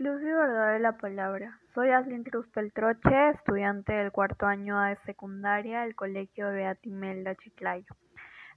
Lucio 0.00 0.38
Verdad 0.38 0.80
la 0.80 0.92
palabra. 0.92 1.58
Soy 1.74 1.90
Aslin 1.90 2.22
Peltroche, 2.54 3.30
estudiante 3.30 3.92
del 3.92 4.12
cuarto 4.12 4.46
año 4.46 4.80
de 4.80 4.94
secundaria 5.04 5.80
del 5.80 5.96
Colegio 5.96 6.52
Beatimelda 6.52 7.34
Chiclayo. 7.34 7.96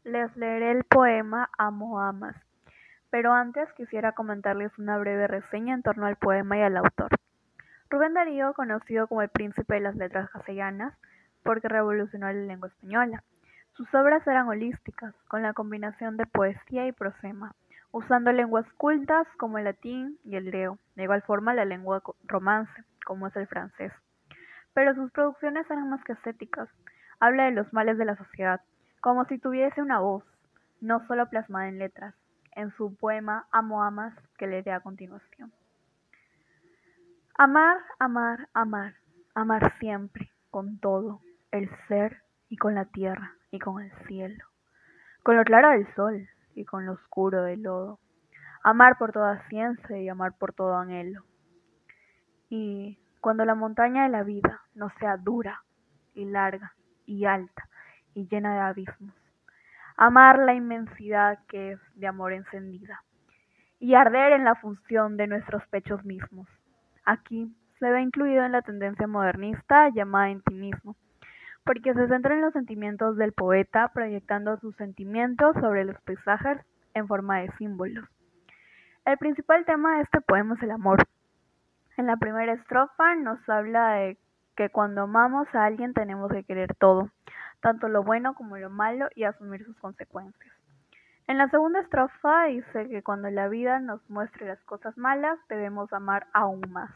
Les 0.03 0.37
leeré 0.37 0.69
el 0.69 0.83
poema 0.83 1.49
Amo 1.57 1.99
Amas, 1.99 2.35
pero 3.09 3.33
antes 3.33 3.67
quisiera 3.73 4.11
comentarles 4.11 4.71
una 4.77 4.99
breve 4.99 5.25
reseña 5.25 5.73
en 5.73 5.81
torno 5.81 6.05
al 6.05 6.15
poema 6.15 6.59
y 6.59 6.61
al 6.61 6.77
autor. 6.77 7.09
Rubén 7.89 8.13
Darío, 8.13 8.53
conocido 8.53 9.07
como 9.07 9.23
el 9.23 9.29
príncipe 9.29 9.73
de 9.73 9.79
las 9.79 9.95
letras 9.95 10.29
castellanas, 10.29 10.93
porque 11.41 11.67
revolucionó 11.67 12.27
la 12.27 12.33
lengua 12.33 12.67
española. 12.67 13.23
Sus 13.73 13.91
obras 13.95 14.27
eran 14.27 14.47
holísticas, 14.47 15.15
con 15.27 15.41
la 15.41 15.53
combinación 15.53 16.17
de 16.17 16.27
poesía 16.27 16.85
y 16.85 16.91
prosema 16.91 17.55
usando 17.91 18.31
lenguas 18.31 18.65
cultas 18.73 19.27
como 19.37 19.57
el 19.57 19.65
latín 19.65 20.17
y 20.23 20.35
el 20.35 20.45
griego, 20.45 20.77
de 20.95 21.03
igual 21.03 21.21
forma 21.23 21.53
la 21.53 21.65
lengua 21.65 22.01
romance, 22.23 22.71
como 23.05 23.27
es 23.27 23.35
el 23.35 23.47
francés. 23.47 23.91
Pero 24.73 24.95
sus 24.95 25.11
producciones 25.11 25.69
eran 25.69 25.89
más 25.89 26.03
que 26.03 26.13
estéticas, 26.13 26.69
habla 27.19 27.45
de 27.45 27.51
los 27.51 27.71
males 27.73 27.97
de 27.97 28.05
la 28.05 28.15
sociedad, 28.15 28.61
como 29.01 29.25
si 29.25 29.37
tuviese 29.37 29.81
una 29.81 29.99
voz, 29.99 30.23
no 30.79 31.05
solo 31.07 31.29
plasmada 31.29 31.67
en 31.67 31.79
letras, 31.79 32.15
en 32.55 32.71
su 32.75 32.95
poema 32.95 33.47
Amo 33.51 33.83
Amas 33.83 34.13
que 34.37 34.47
leeré 34.47 34.71
a 34.71 34.79
continuación. 34.79 35.51
Amar, 37.37 37.77
amar, 37.99 38.49
amar, 38.53 38.95
amar 39.33 39.73
siempre, 39.79 40.29
con 40.49 40.79
todo, 40.79 41.21
el 41.51 41.69
ser 41.87 42.21
y 42.49 42.57
con 42.57 42.75
la 42.75 42.85
tierra 42.85 43.33
y 43.51 43.59
con 43.59 43.81
el 43.81 43.91
cielo, 44.07 44.45
con 45.23 45.37
lo 45.37 45.43
claro 45.43 45.69
del 45.69 45.93
sol, 45.95 46.27
y 46.55 46.65
con 46.65 46.85
lo 46.85 46.93
oscuro 46.93 47.43
del 47.43 47.63
lodo. 47.63 47.99
Amar 48.63 48.97
por 48.97 49.11
toda 49.11 49.47
ciencia 49.49 49.97
y 49.97 50.09
amar 50.09 50.33
por 50.37 50.53
todo 50.53 50.75
anhelo. 50.77 51.23
Y 52.49 52.99
cuando 53.19 53.45
la 53.45 53.55
montaña 53.55 54.03
de 54.03 54.09
la 54.09 54.23
vida 54.23 54.61
no 54.75 54.89
sea 54.99 55.17
dura 55.17 55.63
y 56.13 56.25
larga 56.25 56.73
y 57.05 57.25
alta 57.25 57.67
y 58.13 58.27
llena 58.27 58.53
de 58.53 58.59
abismos. 58.59 59.15
Amar 59.97 60.39
la 60.39 60.53
inmensidad 60.53 61.39
que 61.47 61.73
es 61.73 61.79
de 61.95 62.07
amor 62.07 62.33
encendida 62.33 63.03
y 63.79 63.95
arder 63.95 64.33
en 64.33 64.43
la 64.43 64.55
función 64.55 65.17
de 65.17 65.27
nuestros 65.27 65.65
pechos 65.67 66.03
mismos. 66.05 66.47
Aquí 67.03 67.55
se 67.79 67.89
ve 67.89 68.01
incluido 68.01 68.45
en 68.45 68.51
la 68.51 68.61
tendencia 68.61 69.07
modernista 69.07 69.89
llamada 69.89 70.29
intimismo, 70.29 70.95
porque 71.63 71.93
se 71.93 72.07
centra 72.07 72.33
en 72.35 72.41
los 72.41 72.53
sentimientos 72.53 73.17
del 73.17 73.33
poeta, 73.33 73.89
proyectando 73.93 74.57
sus 74.57 74.75
sentimientos 74.75 75.55
sobre 75.59 75.85
los 75.85 75.99
paisajes 76.01 76.59
en 76.93 77.07
forma 77.07 77.39
de 77.39 77.51
símbolos. 77.57 78.07
El 79.05 79.17
principal 79.17 79.65
tema 79.65 79.95
de 79.97 80.03
este 80.03 80.21
poema 80.21 80.55
es 80.55 80.63
el 80.63 80.71
amor. 80.71 81.03
En 81.97 82.07
la 82.07 82.17
primera 82.17 82.53
estrofa 82.53 83.15
nos 83.15 83.37
habla 83.49 83.93
de 83.93 84.17
que 84.55 84.69
cuando 84.69 85.03
amamos 85.03 85.47
a 85.53 85.65
alguien 85.65 85.93
tenemos 85.93 86.31
que 86.31 86.43
querer 86.43 86.75
todo, 86.75 87.09
tanto 87.61 87.87
lo 87.87 88.03
bueno 88.03 88.33
como 88.35 88.57
lo 88.57 88.69
malo 88.69 89.07
y 89.15 89.23
asumir 89.23 89.63
sus 89.65 89.77
consecuencias. 89.77 90.53
En 91.27 91.37
la 91.37 91.49
segunda 91.49 91.79
estrofa 91.79 92.45
dice 92.45 92.89
que 92.89 93.03
cuando 93.03 93.29
la 93.29 93.47
vida 93.47 93.79
nos 93.79 94.07
muestre 94.09 94.47
las 94.47 94.61
cosas 94.65 94.97
malas 94.97 95.39
debemos 95.47 95.91
amar 95.93 96.27
aún 96.33 96.61
más. 96.69 96.91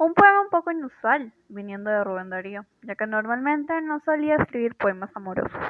Un 0.00 0.14
poema 0.14 0.42
un 0.42 0.48
poco 0.48 0.70
inusual, 0.70 1.32
viniendo 1.48 1.90
de 1.90 2.04
Rubén 2.04 2.30
Darío, 2.30 2.64
ya 2.82 2.94
que 2.94 3.08
normalmente 3.08 3.80
no 3.82 3.98
solía 4.04 4.36
escribir 4.36 4.76
poemas 4.76 5.10
amorosos. 5.16 5.60